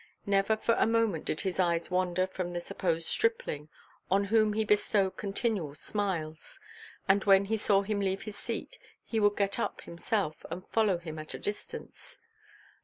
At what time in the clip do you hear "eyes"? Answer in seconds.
1.59-1.91